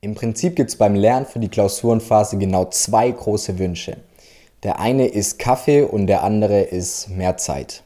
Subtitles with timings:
[0.00, 3.96] Im Prinzip gibt es beim Lernen für die Klausurenphase genau zwei große Wünsche.
[4.62, 7.82] Der eine ist Kaffee und der andere ist mehr Zeit.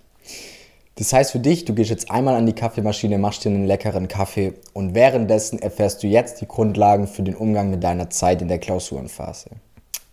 [0.96, 4.08] Das heißt für dich, du gehst jetzt einmal an die Kaffeemaschine, machst dir einen leckeren
[4.08, 8.48] Kaffee und währenddessen erfährst du jetzt die Grundlagen für den Umgang mit deiner Zeit in
[8.48, 9.48] der Klausurenphase.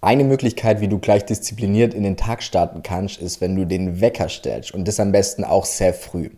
[0.01, 3.99] Eine Möglichkeit, wie du gleich diszipliniert in den Tag starten kannst, ist, wenn du den
[3.99, 6.29] Wecker stellst und das am besten auch sehr früh.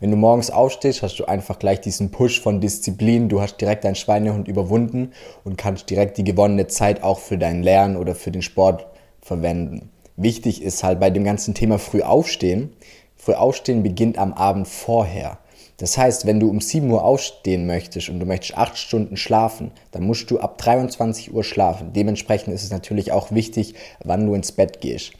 [0.00, 3.84] Wenn du morgens aufstehst, hast du einfach gleich diesen Push von Disziplin, du hast direkt
[3.84, 5.12] deinen Schweinehund überwunden
[5.44, 8.84] und kannst direkt die gewonnene Zeit auch für dein Lernen oder für den Sport
[9.20, 9.90] verwenden.
[10.16, 12.72] Wichtig ist halt bei dem ganzen Thema früh aufstehen.
[13.14, 15.38] Früh aufstehen beginnt am Abend vorher.
[15.78, 19.72] Das heißt, wenn du um 7 Uhr aufstehen möchtest und du möchtest 8 Stunden schlafen,
[19.90, 21.92] dann musst du ab 23 Uhr schlafen.
[21.92, 23.74] Dementsprechend ist es natürlich auch wichtig,
[24.04, 25.12] wann du ins Bett gehst.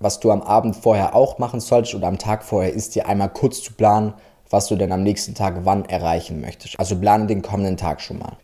[0.00, 3.28] Was du am Abend vorher auch machen solltest oder am Tag vorher, ist dir einmal
[3.28, 4.14] kurz zu planen,
[4.48, 6.78] was du denn am nächsten Tag wann erreichen möchtest.
[6.78, 8.36] Also plane den kommenden Tag schon mal.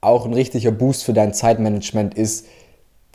[0.00, 2.46] Auch ein richtiger Boost für dein Zeitmanagement ist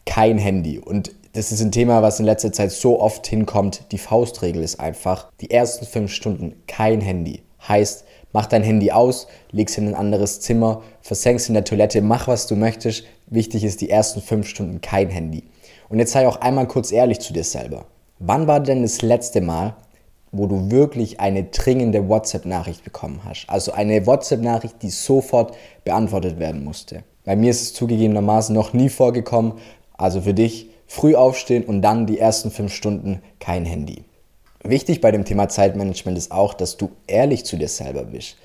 [0.05, 0.80] kein Handy.
[0.80, 3.92] Und das ist ein Thema, was in letzter Zeit so oft hinkommt.
[3.92, 7.44] Die Faustregel ist einfach, die ersten fünf Stunden kein Handy.
[7.66, 12.27] Heißt, mach dein Handy aus, leg's in ein anderes Zimmer, versenk's in der Toilette, mach
[12.27, 13.05] was du möchtest.
[13.27, 15.44] Wichtig ist die ersten fünf Stunden kein Handy.
[15.90, 17.86] Und jetzt sei auch einmal kurz ehrlich zu dir selber.
[18.20, 19.76] Wann war denn das letzte Mal,
[20.32, 23.46] wo du wirklich eine dringende WhatsApp-Nachricht bekommen hast?
[23.48, 27.04] Also eine WhatsApp-Nachricht, die sofort beantwortet werden musste.
[27.24, 29.54] Bei mir ist es zugegebenermaßen noch nie vorgekommen.
[29.98, 34.04] Also für dich früh aufstehen und dann die ersten fünf Stunden kein Handy.
[34.63, 38.38] Wichtig bei dem Thema Zeitmanagement ist auch, dass du ehrlich zu dir selber bist.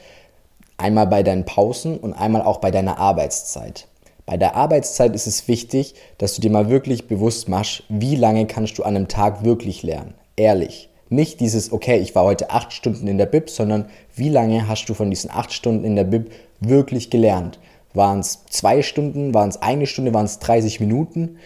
[0.77, 3.89] Einmal bei deinen Pausen und einmal auch bei deiner Arbeitszeit.
[4.27, 8.47] Bei der Arbeitszeit ist es wichtig, dass du dir mal wirklich bewusst machst, wie lange
[8.47, 10.15] kannst du an einem Tag wirklich lernen.
[10.37, 10.89] Ehrlich.
[11.09, 14.89] Nicht dieses, okay, ich war heute acht Stunden in der Bib, sondern wie lange hast
[14.89, 17.59] du von diesen acht Stunden in der Bib wirklich gelernt?
[17.95, 21.37] Waren es zwei Stunden, waren es eine Stunde, waren es 30 Minuten?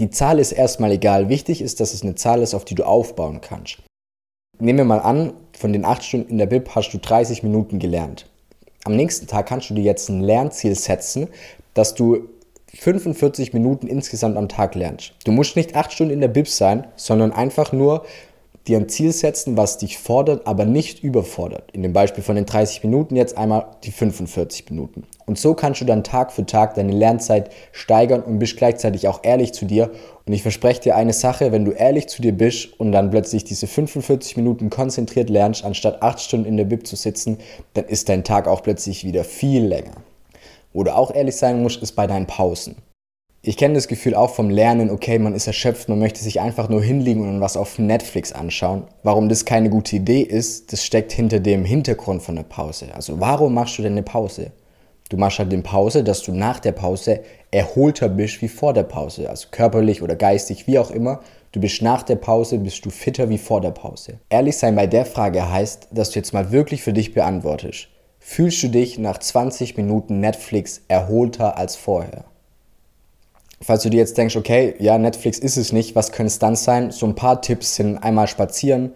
[0.00, 1.28] Die Zahl ist erstmal egal.
[1.28, 3.82] Wichtig ist, dass es eine Zahl ist, auf die du aufbauen kannst.
[4.58, 7.78] Nehmen wir mal an, von den 8 Stunden in der Bib hast du 30 Minuten
[7.78, 8.24] gelernt.
[8.84, 11.28] Am nächsten Tag kannst du dir jetzt ein Lernziel setzen,
[11.74, 12.30] dass du
[12.72, 15.12] 45 Minuten insgesamt am Tag lernst.
[15.24, 18.06] Du musst nicht 8 Stunden in der Bib sein, sondern einfach nur
[18.70, 21.70] dir ein Ziel setzen, was dich fordert, aber nicht überfordert.
[21.72, 25.04] In dem Beispiel von den 30 Minuten jetzt einmal die 45 Minuten.
[25.26, 29.20] Und so kannst du dann Tag für Tag deine Lernzeit steigern und bist gleichzeitig auch
[29.22, 29.90] ehrlich zu dir.
[30.24, 33.44] Und ich verspreche dir eine Sache, wenn du ehrlich zu dir bist und dann plötzlich
[33.44, 37.38] diese 45 Minuten konzentriert lernst, anstatt 8 Stunden in der Bib zu sitzen,
[37.74, 39.92] dann ist dein Tag auch plötzlich wieder viel länger.
[40.72, 42.76] Wo du auch ehrlich sein musst, ist bei deinen Pausen.
[43.42, 46.68] Ich kenne das Gefühl auch vom Lernen, okay, man ist erschöpft, man möchte sich einfach
[46.68, 48.82] nur hinlegen und was auf Netflix anschauen.
[49.02, 52.88] Warum das keine gute Idee ist, das steckt hinter dem Hintergrund von der Pause.
[52.94, 54.52] Also warum machst du denn eine Pause?
[55.08, 57.20] Du machst halt eine Pause, dass du nach der Pause
[57.50, 59.30] erholter bist wie vor der Pause.
[59.30, 61.20] Also körperlich oder geistig, wie auch immer.
[61.52, 64.18] Du bist nach der Pause, bist du fitter wie vor der Pause.
[64.28, 67.88] Ehrlich sein bei der Frage heißt, dass du jetzt mal wirklich für dich beantwortest.
[68.18, 72.29] Fühlst du dich nach 20 Minuten Netflix erholter als vorher?
[73.62, 76.56] Falls du dir jetzt denkst, okay, ja, Netflix ist es nicht, was könnte es dann
[76.56, 76.90] sein?
[76.90, 78.94] So ein paar Tipps sind einmal spazieren,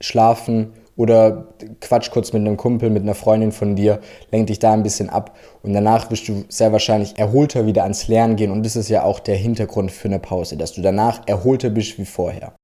[0.00, 1.48] schlafen oder
[1.80, 4.00] quatsch kurz mit einem Kumpel, mit einer Freundin von dir,
[4.30, 8.06] lenk dich da ein bisschen ab und danach wirst du sehr wahrscheinlich erholter wieder ans
[8.06, 11.26] Lernen gehen und das ist ja auch der Hintergrund für eine Pause, dass du danach
[11.26, 12.54] erholter bist wie vorher.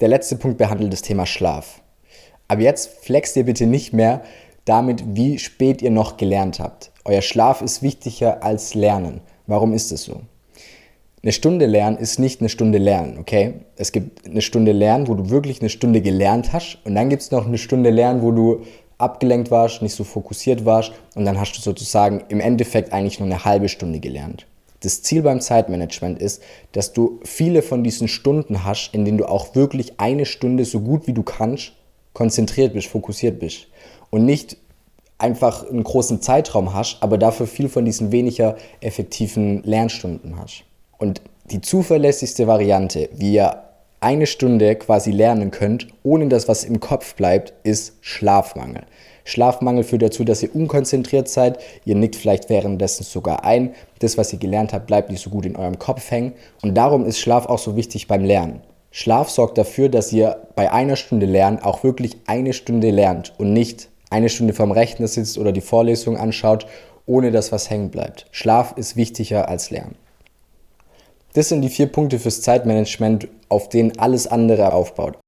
[0.00, 1.80] Der letzte Punkt behandelt das Thema Schlaf.
[2.48, 4.22] Aber jetzt flext ihr bitte nicht mehr
[4.64, 6.90] damit, wie spät ihr noch gelernt habt.
[7.04, 9.20] Euer Schlaf ist wichtiger als Lernen.
[9.46, 10.20] Warum ist es so?
[11.22, 13.54] Eine Stunde lernen ist nicht eine Stunde lernen, okay?
[13.76, 17.22] Es gibt eine Stunde lernen, wo du wirklich eine Stunde gelernt hast und dann gibt
[17.22, 18.62] es noch eine Stunde lernen, wo du
[18.98, 23.26] abgelenkt warst, nicht so fokussiert warst und dann hast du sozusagen im Endeffekt eigentlich nur
[23.26, 24.46] eine halbe Stunde gelernt.
[24.80, 26.42] Das Ziel beim Zeitmanagement ist,
[26.72, 30.80] dass du viele von diesen Stunden hast, in denen du auch wirklich eine Stunde so
[30.80, 31.72] gut wie du kannst
[32.14, 33.68] konzentriert bist, fokussiert bist
[34.10, 34.56] und nicht
[35.22, 40.64] einfach einen großen Zeitraum hast, aber dafür viel von diesen weniger effektiven Lernstunden hast.
[40.98, 43.62] Und die zuverlässigste Variante, wie ihr
[44.00, 48.82] eine Stunde quasi lernen könnt, ohne dass was im Kopf bleibt, ist Schlafmangel.
[49.24, 54.32] Schlafmangel führt dazu, dass ihr unkonzentriert seid, ihr nickt vielleicht währenddessen sogar ein, das, was
[54.32, 56.32] ihr gelernt habt, bleibt nicht so gut in eurem Kopf hängen
[56.62, 58.60] und darum ist Schlaf auch so wichtig beim Lernen.
[58.90, 63.52] Schlaf sorgt dafür, dass ihr bei einer Stunde Lernen auch wirklich eine Stunde lernt und
[63.52, 66.66] nicht eine Stunde vorm Rechner sitzt oder die Vorlesung anschaut,
[67.06, 68.26] ohne dass was hängen bleibt.
[68.30, 69.96] Schlaf ist wichtiger als Lernen.
[71.34, 75.18] Das sind die vier Punkte fürs Zeitmanagement, auf denen alles andere aufbaut.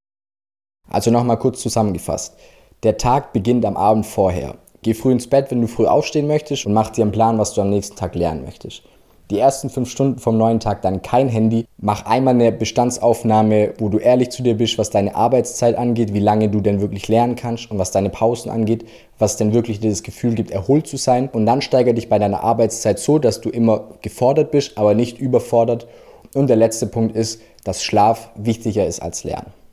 [0.89, 2.35] Also nochmal kurz zusammengefasst.
[2.83, 4.57] Der Tag beginnt am Abend vorher.
[4.83, 7.55] Geh früh ins Bett, wenn du früh aufstehen möchtest und mach dir einen Plan, was
[7.55, 8.83] du am nächsten Tag lernen möchtest
[9.31, 11.67] die ersten fünf Stunden vom neuen Tag dann kein Handy.
[11.79, 16.21] Mach einmal eine Bestandsaufnahme, wo du ehrlich zu dir bist, was deine Arbeitszeit angeht, wie
[16.21, 18.85] lange du denn wirklich lernen kannst und was deine Pausen angeht,
[19.19, 21.29] was denn wirklich dir das Gefühl gibt, erholt zu sein.
[21.32, 25.19] Und dann steigere dich bei deiner Arbeitszeit so, dass du immer gefordert bist, aber nicht
[25.19, 25.87] überfordert.
[26.35, 29.63] Und der letzte Punkt ist, dass Schlaf wichtiger ist als Lernen.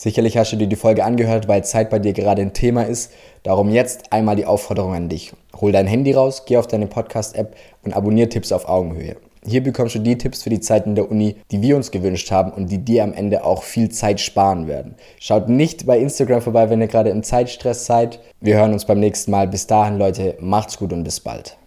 [0.00, 3.10] Sicherlich hast du dir die Folge angehört, weil Zeit bei dir gerade ein Thema ist.
[3.42, 5.32] Darum jetzt einmal die Aufforderung an dich.
[5.60, 9.16] Hol dein Handy raus, geh auf deine Podcast-App und abonniere Tipps auf Augenhöhe.
[9.44, 12.52] Hier bekommst du die Tipps für die Zeiten der Uni, die wir uns gewünscht haben
[12.52, 14.94] und die dir am Ende auch viel Zeit sparen werden.
[15.18, 18.20] Schaut nicht bei Instagram vorbei, wenn ihr gerade im Zeitstress seid.
[18.40, 19.48] Wir hören uns beim nächsten Mal.
[19.48, 21.58] Bis dahin, Leute, macht's gut und bis bald.